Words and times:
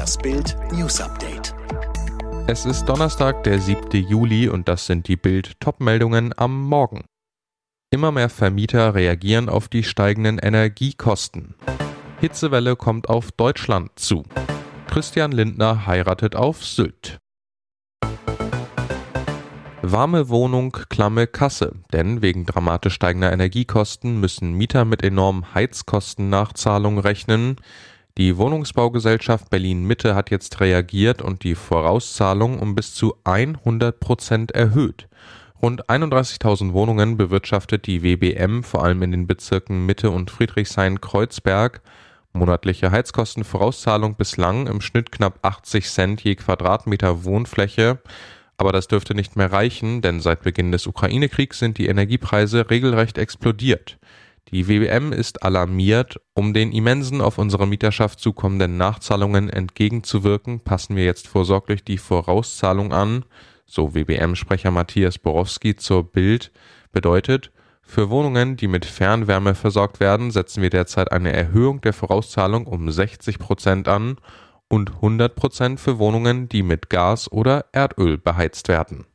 Das 0.00 0.16
Bild 0.16 0.56
News 0.72 0.98
Update. 0.98 1.54
Es 2.46 2.64
ist 2.64 2.86
Donnerstag, 2.86 3.44
der 3.44 3.60
7. 3.60 4.02
Juli 4.08 4.48
und 4.48 4.66
das 4.66 4.86
sind 4.86 5.08
die 5.08 5.16
Bild 5.16 5.60
Topmeldungen 5.60 6.32
am 6.38 6.62
Morgen. 6.62 7.04
Immer 7.90 8.10
mehr 8.10 8.30
Vermieter 8.30 8.94
reagieren 8.94 9.50
auf 9.50 9.68
die 9.68 9.84
steigenden 9.84 10.38
Energiekosten. 10.38 11.54
Hitzewelle 12.18 12.76
kommt 12.76 13.10
auf 13.10 13.30
Deutschland 13.30 13.90
zu. 13.96 14.22
Christian 14.86 15.32
Lindner 15.32 15.86
heiratet 15.86 16.34
auf 16.34 16.64
Sylt. 16.64 17.18
Warme 19.82 20.30
Wohnung, 20.30 20.72
klamme 20.88 21.26
Kasse, 21.26 21.72
denn 21.92 22.22
wegen 22.22 22.46
dramatisch 22.46 22.94
steigender 22.94 23.32
Energiekosten 23.32 24.18
müssen 24.18 24.54
Mieter 24.54 24.86
mit 24.86 25.02
enormen 25.02 25.52
Heizkostennachzahlungen 25.54 27.00
rechnen. 27.00 27.56
Die 28.18 28.36
Wohnungsbaugesellschaft 28.36 29.50
Berlin 29.50 29.84
Mitte 29.84 30.14
hat 30.14 30.30
jetzt 30.30 30.60
reagiert 30.60 31.22
und 31.22 31.44
die 31.44 31.54
Vorauszahlung 31.54 32.58
um 32.58 32.74
bis 32.74 32.94
zu 32.94 33.14
100 33.24 34.00
Prozent 34.00 34.50
erhöht. 34.50 35.08
Rund 35.62 35.88
31.000 35.88 36.72
Wohnungen 36.72 37.16
bewirtschaftet 37.16 37.86
die 37.86 38.02
WBM 38.02 38.62
vor 38.62 38.82
allem 38.82 39.02
in 39.02 39.12
den 39.12 39.26
Bezirken 39.26 39.86
Mitte 39.86 40.10
und 40.10 40.30
Friedrichshain-Kreuzberg. 40.30 41.82
Monatliche 42.32 42.90
Heizkostenvorauszahlung 42.90 44.16
bislang 44.16 44.66
im 44.66 44.80
Schnitt 44.80 45.12
knapp 45.12 45.38
80 45.42 45.88
Cent 45.88 46.22
je 46.22 46.34
Quadratmeter 46.34 47.24
Wohnfläche. 47.24 47.98
Aber 48.56 48.72
das 48.72 48.88
dürfte 48.88 49.14
nicht 49.14 49.36
mehr 49.36 49.52
reichen, 49.52 50.00
denn 50.02 50.20
seit 50.20 50.42
Beginn 50.42 50.72
des 50.72 50.86
Ukraine-Kriegs 50.86 51.58
sind 51.58 51.78
die 51.78 51.86
Energiepreise 51.86 52.70
regelrecht 52.70 53.18
explodiert. 53.18 53.98
Die 54.48 54.68
WBM 54.68 55.12
ist 55.12 55.42
alarmiert. 55.42 56.20
Um 56.34 56.52
den 56.52 56.72
immensen 56.72 57.20
auf 57.20 57.38
unsere 57.38 57.66
Mieterschaft 57.66 58.18
zukommenden 58.18 58.76
Nachzahlungen 58.76 59.48
entgegenzuwirken, 59.48 60.60
passen 60.60 60.96
wir 60.96 61.04
jetzt 61.04 61.28
vorsorglich 61.28 61.84
die 61.84 61.98
Vorauszahlung 61.98 62.92
an, 62.92 63.24
so 63.66 63.94
WBM-Sprecher 63.94 64.70
Matthias 64.70 65.18
Borowski 65.18 65.76
zur 65.76 66.04
Bild, 66.04 66.50
bedeutet, 66.92 67.52
für 67.82 68.08
Wohnungen, 68.08 68.56
die 68.56 68.68
mit 68.68 68.84
Fernwärme 68.84 69.56
versorgt 69.56 69.98
werden, 69.98 70.30
setzen 70.30 70.62
wir 70.62 70.70
derzeit 70.70 71.10
eine 71.10 71.32
Erhöhung 71.32 71.80
der 71.80 71.92
Vorauszahlung 71.92 72.66
um 72.66 72.88
60 72.88 73.40
Prozent 73.40 73.88
an 73.88 74.16
und 74.68 74.94
100 74.94 75.34
Prozent 75.34 75.80
für 75.80 75.98
Wohnungen, 75.98 76.48
die 76.48 76.62
mit 76.62 76.88
Gas 76.88 77.30
oder 77.30 77.66
Erdöl 77.72 78.16
beheizt 78.16 78.68
werden. 78.68 79.06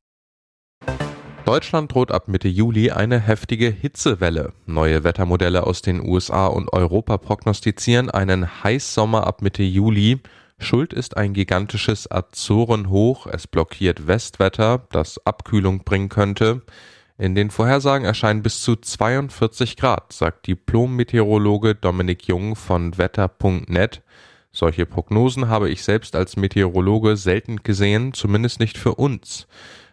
Deutschland 1.46 1.94
droht 1.94 2.12
ab 2.12 2.28
Mitte 2.28 2.48
Juli 2.48 2.90
eine 2.90 3.20
heftige 3.20 3.70
Hitzewelle. 3.70 4.54
Neue 4.66 5.04
Wettermodelle 5.04 5.68
aus 5.68 5.84
den 5.84 6.02
USA 6.02 6.48
und 6.48 6.74
Europa 6.74 7.20
prognostizieren 7.20 8.10
einen 8.10 8.64
Heißsommer 8.64 9.28
ab 9.28 9.44
Mitte 9.44 9.62
Juli. 9.62 10.22
Schuld 10.58 10.92
ist 10.92 11.18
ein 11.18 11.34
gigantisches 11.34 12.10
Azorenhoch. 12.10 13.28
Es 13.28 13.46
blockiert 13.46 14.08
Westwetter, 14.08 14.88
das 14.92 15.24
Abkühlung 15.24 15.84
bringen 15.84 16.10
könnte. 16.10 16.64
In 17.20 17.36
den 17.36 17.52
Vorhersagen 17.52 18.08
erscheinen 18.08 18.42
bis 18.42 18.64
zu 18.64 18.76
42 18.76 19.78
Grad, 19.78 20.14
sagt 20.14 20.48
Diplom-Meteorologe 20.48 21.76
Dominik 21.76 22.28
Jung 22.28 22.56
von 22.56 22.98
wetter.net. 22.98 24.02
Solche 24.52 24.88
Prognosen 24.88 25.48
habe 25.48 25.70
ich 25.70 25.84
selbst 25.84 26.16
als 26.16 26.38
Meteorologe 26.38 27.18
selten 27.18 27.58
gesehen, 27.58 28.14
zumindest 28.14 28.60
nicht 28.60 28.80
für 28.80 28.96
uns. 28.96 29.48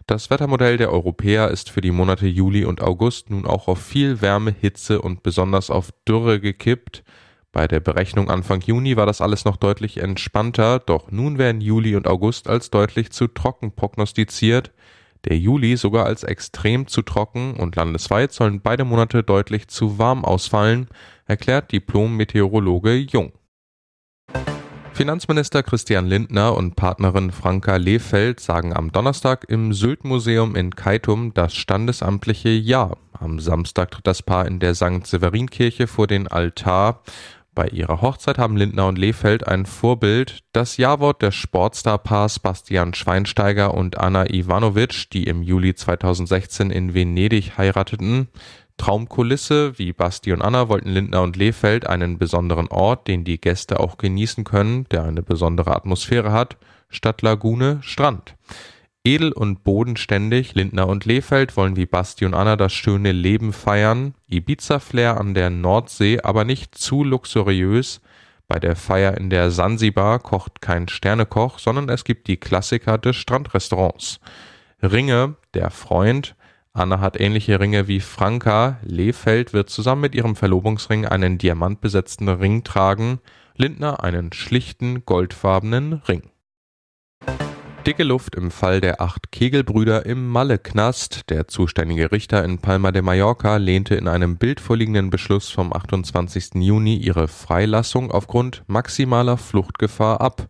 Das 0.06 0.30
Wettermodell 0.30 0.78
der 0.78 0.90
Europäer 0.90 1.48
ist 1.50 1.70
für 1.70 1.80
die 1.80 1.92
Monate 1.92 2.26
Juli 2.26 2.64
und 2.64 2.82
August 2.82 3.30
nun 3.30 3.46
auch 3.46 3.68
auf 3.68 3.80
viel 3.80 4.20
Wärme, 4.20 4.54
Hitze 4.58 5.00
und 5.00 5.22
besonders 5.22 5.70
auf 5.70 5.90
Dürre 6.08 6.40
gekippt. 6.40 7.04
Bei 7.52 7.68
der 7.68 7.80
Berechnung 7.80 8.28
Anfang 8.28 8.62
Juni 8.62 8.96
war 8.96 9.06
das 9.06 9.20
alles 9.20 9.44
noch 9.44 9.56
deutlich 9.56 9.98
entspannter, 9.98 10.80
doch 10.80 11.10
nun 11.10 11.38
werden 11.38 11.60
Juli 11.60 11.94
und 11.94 12.08
August 12.08 12.48
als 12.48 12.70
deutlich 12.70 13.12
zu 13.12 13.28
trocken 13.28 13.72
prognostiziert, 13.72 14.72
der 15.24 15.38
Juli 15.38 15.76
sogar 15.76 16.06
als 16.06 16.24
extrem 16.24 16.88
zu 16.88 17.02
trocken 17.02 17.54
und 17.54 17.76
landesweit 17.76 18.32
sollen 18.32 18.60
beide 18.60 18.84
Monate 18.84 19.22
deutlich 19.22 19.68
zu 19.68 19.98
warm 19.98 20.24
ausfallen, 20.24 20.88
erklärt 21.26 21.70
Diplom-Meteorologe 21.70 22.94
Jung. 22.94 23.32
Finanzminister 24.94 25.62
Christian 25.62 26.06
Lindner 26.06 26.54
und 26.54 26.76
Partnerin 26.76 27.32
Franka 27.32 27.76
Lehfeld 27.76 28.40
sagen 28.40 28.76
am 28.76 28.92
Donnerstag 28.92 29.46
im 29.48 29.72
Sylt-Museum 29.72 30.54
in 30.54 30.76
Keitum 30.76 31.32
das 31.32 31.54
standesamtliche 31.54 32.50
Ja. 32.50 32.92
Am 33.12 33.40
Samstag 33.40 33.90
tritt 33.90 34.06
das 34.06 34.22
Paar 34.22 34.46
in 34.46 34.60
der 34.60 34.74
St. 34.74 35.06
Severinkirche 35.06 35.86
vor 35.86 36.06
den 36.06 36.28
Altar. 36.28 37.02
Bei 37.54 37.68
ihrer 37.68 38.00
Hochzeit 38.00 38.38
haben 38.38 38.56
Lindner 38.56 38.86
und 38.88 38.96
Lehfeld 38.96 39.46
ein 39.46 39.66
Vorbild, 39.66 40.42
das 40.52 40.78
Ja-Wort 40.78 41.20
des 41.20 41.34
Sportstar-Paars 41.34 42.38
Bastian 42.38 42.94
Schweinsteiger 42.94 43.74
und 43.74 43.98
Anna 43.98 44.30
Ivanovic, 44.30 45.10
die 45.10 45.24
im 45.24 45.42
Juli 45.42 45.74
2016 45.74 46.70
in 46.70 46.94
Venedig 46.94 47.58
heirateten. 47.58 48.28
Traumkulisse 48.76 49.78
wie 49.78 49.92
Basti 49.92 50.32
und 50.32 50.42
Anna 50.42 50.68
wollten 50.68 50.88
Lindner 50.88 51.22
und 51.22 51.36
Lehfeld 51.36 51.86
einen 51.86 52.18
besonderen 52.18 52.68
Ort, 52.68 53.08
den 53.08 53.24
die 53.24 53.40
Gäste 53.40 53.80
auch 53.80 53.98
genießen 53.98 54.44
können, 54.44 54.84
der 54.90 55.04
eine 55.04 55.22
besondere 55.22 55.74
Atmosphäre 55.74 56.32
hat, 56.32 56.56
statt 56.88 57.22
Lagune 57.22 57.78
Strand. 57.82 58.34
Edel 59.04 59.32
und 59.32 59.64
bodenständig, 59.64 60.54
Lindner 60.54 60.86
und 60.86 61.04
Lehfeld 61.04 61.56
wollen 61.56 61.76
wie 61.76 61.86
Basti 61.86 62.24
und 62.24 62.34
Anna 62.34 62.54
das 62.54 62.72
schöne 62.72 63.10
Leben 63.10 63.52
feiern, 63.52 64.14
Ibiza-Flair 64.28 65.18
an 65.18 65.34
der 65.34 65.50
Nordsee, 65.50 66.20
aber 66.22 66.44
nicht 66.44 66.76
zu 66.76 67.02
luxuriös. 67.02 68.00
Bei 68.46 68.60
der 68.60 68.76
Feier 68.76 69.16
in 69.16 69.28
der 69.28 69.50
Sansibar 69.50 70.20
kocht 70.20 70.60
kein 70.60 70.86
Sternekoch, 70.86 71.58
sondern 71.58 71.88
es 71.88 72.04
gibt 72.04 72.28
die 72.28 72.36
Klassiker 72.36 72.96
des 72.96 73.16
Strandrestaurants. 73.16 74.20
Ringe, 74.82 75.34
der 75.54 75.70
Freund, 75.70 76.36
Anna 76.74 77.00
hat 77.00 77.20
ähnliche 77.20 77.60
Ringe 77.60 77.86
wie 77.86 78.00
Franka. 78.00 78.78
Lehfeld 78.82 79.52
wird 79.52 79.68
zusammen 79.68 80.00
mit 80.00 80.14
ihrem 80.14 80.36
Verlobungsring 80.36 81.04
einen 81.04 81.36
diamantbesetzten 81.36 82.30
Ring 82.30 82.64
tragen, 82.64 83.20
Lindner 83.56 84.02
einen 84.02 84.32
schlichten 84.32 85.04
goldfarbenen 85.04 85.94
Ring. 86.08 86.30
Dicke 87.86 88.04
Luft 88.04 88.36
im 88.36 88.50
Fall 88.50 88.80
der 88.80 89.02
acht 89.02 89.32
Kegelbrüder 89.32 90.06
im 90.06 90.30
Malle-Knast. 90.30 91.28
Der 91.28 91.46
zuständige 91.46 92.10
Richter 92.10 92.42
in 92.42 92.58
Palma 92.58 92.90
de 92.90 93.02
Mallorca 93.02 93.58
lehnte 93.58 93.94
in 93.96 94.08
einem 94.08 94.38
bildvorliegenden 94.38 95.10
Beschluss 95.10 95.50
vom 95.50 95.74
28. 95.74 96.54
Juni 96.54 96.96
ihre 96.96 97.28
Freilassung 97.28 98.10
aufgrund 98.10 98.62
maximaler 98.66 99.36
Fluchtgefahr 99.36 100.22
ab. 100.22 100.46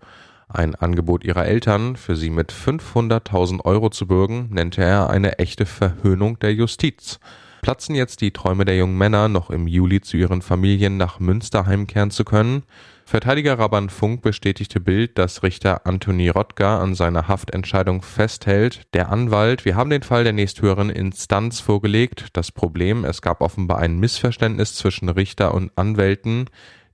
Ein 0.54 0.74
Angebot 0.74 1.24
ihrer 1.24 1.46
Eltern, 1.46 1.96
für 1.96 2.14
sie 2.14 2.28
mit 2.28 2.52
500.000 2.52 3.64
Euro 3.64 3.88
zu 3.88 4.06
bürgen, 4.06 4.48
nannte 4.50 4.82
er 4.82 5.08
eine 5.08 5.38
echte 5.38 5.64
Verhöhnung 5.64 6.38
der 6.40 6.52
Justiz. 6.52 7.20
Platzen 7.62 7.94
jetzt 7.94 8.20
die 8.20 8.32
Träume 8.32 8.64
der 8.64 8.76
jungen 8.76 8.98
Männer, 8.98 9.28
noch 9.28 9.48
im 9.48 9.66
Juli 9.66 10.00
zu 10.00 10.16
ihren 10.16 10.42
Familien 10.42 10.96
nach 10.98 11.20
Münster 11.20 11.64
heimkehren 11.64 12.10
zu 12.10 12.24
können? 12.24 12.64
Verteidiger 13.06 13.58
Rabban 13.58 13.88
Funk 13.88 14.20
bestätigte 14.20 14.80
Bild, 14.80 15.16
dass 15.16 15.42
Richter 15.42 15.86
Anthony 15.86 16.28
Rottger 16.28 16.80
an 16.80 16.94
seiner 16.94 17.28
Haftentscheidung 17.28 18.02
festhält. 18.02 18.82
Der 18.94 19.10
Anwalt, 19.10 19.64
wir 19.64 19.76
haben 19.76 19.90
den 19.90 20.02
Fall 20.02 20.24
der 20.24 20.32
nächsthöheren 20.32 20.90
Instanz 20.90 21.60
vorgelegt. 21.60 22.28
Das 22.32 22.52
Problem, 22.52 23.04
es 23.04 23.22
gab 23.22 23.40
offenbar 23.40 23.78
ein 23.78 23.98
Missverständnis 23.98 24.74
zwischen 24.74 25.08
Richter 25.08 25.54
und 25.54 25.72
Anwälten. 25.76 26.46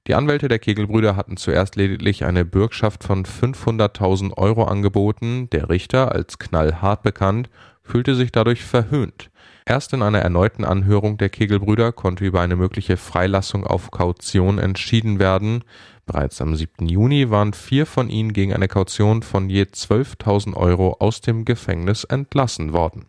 Die 0.09 0.15
Anwälte 0.15 0.49
der 0.49 0.59
Kegelbrüder 0.59 1.17
hatten 1.17 1.37
zuerst 1.37 1.77
lediglich 1.77 2.25
eine 2.25 2.47
Bürgschaft 2.47 3.05
von 3.05 3.27
500.000 3.27 4.39
Euro 4.39 4.65
angeboten, 4.65 5.51
der 5.51 5.69
Richter, 5.69 6.13
als 6.13 6.39
knallhart 6.39 7.03
bekannt, 7.03 7.51
fühlte 7.83 8.15
sich 8.15 8.33
dadurch 8.33 8.65
verhöhnt. 8.65 9.31
Erst 9.67 9.93
in 9.93 10.01
einer 10.01 10.21
erneuten 10.21 10.65
Anhörung 10.65 11.19
der 11.19 11.29
Kegelbrüder 11.29 11.93
konnte 11.93 12.25
über 12.25 12.41
eine 12.41 12.57
mögliche 12.57 12.97
Freilassung 12.97 13.67
auf 13.67 13.91
Kaution 13.91 14.59
entschieden 14.59 15.19
werden. 15.19 15.63
Bereits 16.07 16.41
am 16.41 16.57
7. 16.57 16.89
Juni 16.89 17.29
waren 17.29 17.53
vier 17.53 17.85
von 17.85 18.09
ihnen 18.09 18.33
gegen 18.33 18.55
eine 18.55 18.69
Kaution 18.69 19.23
von 19.23 19.51
je 19.51 19.65
12.000 19.65 20.55
Euro 20.55 20.97
aus 21.01 21.21
dem 21.21 21.45
Gefängnis 21.45 22.05
entlassen 22.05 22.73
worden 22.73 23.05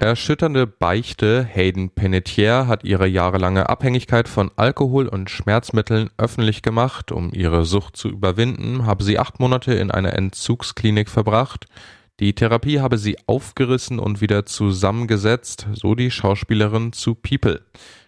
Erschütternde 0.00 0.66
Beichte 0.66 1.44
Hayden 1.44 1.90
Panettiere 1.90 2.66
hat 2.66 2.84
ihre 2.84 3.06
jahrelange 3.06 3.68
Abhängigkeit 3.68 4.28
von 4.28 4.50
Alkohol 4.56 5.06
und 5.06 5.28
Schmerzmitteln 5.28 6.08
öffentlich 6.16 6.62
gemacht. 6.62 7.12
Um 7.12 7.34
ihre 7.34 7.66
Sucht 7.66 7.98
zu 7.98 8.08
überwinden, 8.08 8.86
habe 8.86 9.04
sie 9.04 9.18
acht 9.18 9.40
Monate 9.40 9.74
in 9.74 9.90
einer 9.90 10.14
Entzugsklinik 10.14 11.10
verbracht. 11.10 11.66
Die 12.18 12.34
Therapie 12.34 12.80
habe 12.80 12.96
sie 12.96 13.18
aufgerissen 13.26 13.98
und 13.98 14.22
wieder 14.22 14.46
zusammengesetzt, 14.46 15.66
so 15.74 15.94
die 15.94 16.10
Schauspielerin 16.10 16.94
zu 16.94 17.14
People. 17.14 17.60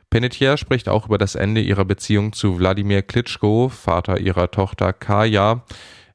Panettiere 0.09 0.57
spricht 0.57 0.89
auch 0.89 1.09
über 1.09 1.19
das 1.19 1.35
Ende 1.35 1.61
ihrer 1.61 1.85
Beziehung 1.85 2.33
zu 2.33 2.59
Wladimir 2.59 3.03
Klitschko, 3.03 3.69
Vater 3.69 4.19
ihrer 4.19 4.51
Tochter 4.51 4.95
Kaya. 4.95 5.63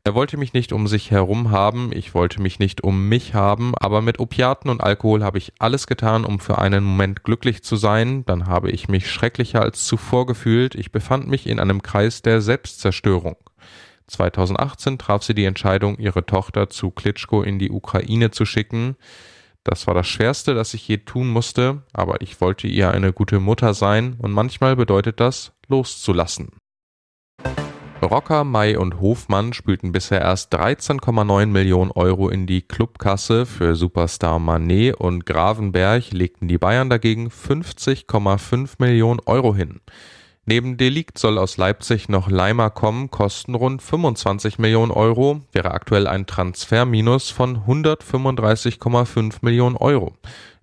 Er 0.08 0.16
wollte 0.16 0.38
mich 0.38 0.54
nicht 0.54 0.72
um 0.72 0.88
sich 0.88 1.12
herum 1.12 1.52
haben, 1.52 1.92
ich 1.94 2.14
wollte 2.14 2.42
mich 2.42 2.60
nicht 2.60 2.82
um 2.82 3.10
mich 3.10 3.34
haben, 3.34 3.74
aber 3.76 4.02
mit 4.02 4.22
Opiaten 4.22 4.70
und 4.70 4.80
Alkohol 4.80 5.22
habe 5.22 5.38
ich 5.38 5.52
alles 5.60 5.86
getan, 5.86 6.24
um 6.24 6.40
für 6.40 6.60
einen 6.60 6.86
Moment 6.86 7.26
glücklich 7.26 7.62
zu 7.62 7.76
sein, 7.76 8.24
dann 8.26 8.48
habe 8.48 8.72
ich 8.72 8.88
mich 8.88 9.12
schrecklicher 9.12 9.62
als 9.62 9.86
zuvor 9.86 10.26
gefühlt, 10.26 10.76
ich 10.76 10.94
befand 10.94 11.28
mich 11.28 11.46
in 11.46 11.60
einem 11.60 11.84
Kreis 11.84 12.22
der 12.22 12.40
Selbstzerstörung. 12.40 13.36
2018 14.08 14.98
traf 14.98 15.24
sie 15.24 15.36
die 15.36 15.44
Entscheidung, 15.44 15.98
ihre 15.98 16.26
Tochter 16.26 16.70
zu 16.70 16.90
Klitschko 16.90 17.42
in 17.42 17.60
die 17.60 17.70
Ukraine 17.70 18.32
zu 18.32 18.46
schicken. 18.46 18.96
Das 19.66 19.88
war 19.88 19.94
das 19.94 20.08
Schwerste, 20.08 20.56
das 20.56 20.74
ich 20.74 20.88
je 20.88 21.00
tun 21.00 21.28
musste, 21.28 21.84
aber 21.92 22.22
ich 22.22 22.40
wollte 22.40 22.68
ihr 22.68 22.92
eine 22.92 23.12
gute 23.12 23.42
Mutter 23.42 23.74
sein 23.74 24.16
und 24.20 24.32
manchmal 24.32 24.78
bedeutet 24.78 25.20
das, 25.20 25.52
loszulassen. 25.68 26.52
Rocker, 28.02 28.44
May 28.44 28.78
und 28.78 29.02
Hofmann 29.02 29.54
spülten 29.54 29.92
bisher 29.92 30.22
erst 30.22 30.54
13,9 30.54 31.48
Millionen 31.48 31.92
Euro 31.92 32.30
in 32.30 32.46
die 32.46 32.62
Clubkasse. 32.62 33.46
Für 33.46 33.76
Superstar 33.76 34.38
Manet 34.40 34.96
und 34.96 35.26
Gravenberg 35.26 36.12
legten 36.12 36.48
die 36.48 36.60
Bayern 36.60 36.90
dagegen 36.90 37.30
50,5 37.30 38.76
Millionen 38.78 39.20
Euro 39.26 39.56
hin. 39.56 39.82
Neben 40.50 40.78
Delikt 40.78 41.18
soll 41.18 41.38
aus 41.40 41.58
Leipzig 41.58 42.08
noch 42.08 42.30
Leimer 42.30 42.70
kommen, 42.70 43.12
kosten 43.12 43.54
rund 43.54 43.82
25 43.82 44.60
Millionen 44.60 44.94
Euro, 44.94 45.42
wäre 45.52 45.72
aktuell 45.72 46.08
ein 46.08 46.26
Transferminus 46.26 47.30
von 47.32 47.66
135,5 47.66 49.40
Millionen 49.42 49.76
Euro. 49.76 50.14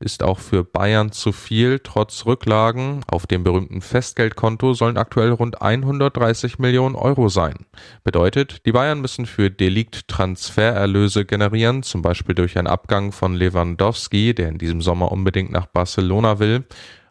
Ist 0.01 0.23
auch 0.23 0.39
für 0.39 0.65
Bayern 0.65 1.13
zu 1.13 1.33
viel, 1.33 1.81
trotz 1.81 2.25
Rücklagen. 2.25 3.03
Auf 3.09 3.27
dem 3.27 3.45
berühmten 3.45 3.83
Festgeldkonto 3.83 4.73
sollen 4.73 4.97
aktuell 4.97 5.33
rund 5.33 5.61
130 5.61 6.59
Millionen 6.59 6.95
Euro 6.95 7.29
sein. 7.29 7.67
Bedeutet, 8.05 8.65
die 8.65 8.73
Bayern 8.73 9.03
müssen 9.03 9.27
für 9.27 9.51
Delikt 9.51 10.09
Transfererlöse 10.09 11.27
generieren, 11.27 11.83
zum 11.83 12.01
Beispiel 12.01 12.35
durch 12.35 12.57
einen 12.57 12.69
Abgang 12.69 13.13
von 13.13 13.35
Lewandowski, 13.35 14.35
der 14.35 14.49
in 14.49 14.57
diesem 14.57 14.81
Sommer 14.81 15.13
unbedingt 15.13 15.53
nach 15.53 15.67
Barcelona 15.67 16.39
will. 16.39 16.65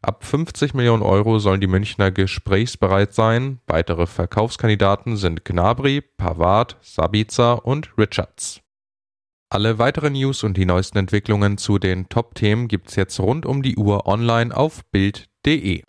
Ab 0.05 0.25
50 0.25 0.73
Millionen 0.73 1.01
Euro 1.01 1.39
sollen 1.39 1.61
die 1.61 1.67
Münchner 1.67 2.11
gesprächsbereit 2.11 3.13
sein. 3.13 3.61
Weitere 3.67 4.05
Verkaufskandidaten 4.05 5.15
sind 5.15 5.45
Gnabry, 5.45 6.01
Pavard, 6.01 6.75
Sabitzer 6.81 7.65
und 7.65 7.97
Richards. 7.97 8.59
Alle 9.49 9.79
weiteren 9.79 10.11
News 10.11 10.43
und 10.43 10.57
die 10.57 10.65
neuesten 10.65 10.97
Entwicklungen 10.97 11.57
zu 11.57 11.79
den 11.79 12.09
Top-Themen 12.09 12.67
gibt's 12.67 12.97
jetzt 12.97 13.17
rund 13.21 13.45
um 13.45 13.63
die 13.63 13.77
Uhr 13.77 14.05
online 14.05 14.53
auf 14.53 14.83
Bild.de. 14.91 15.83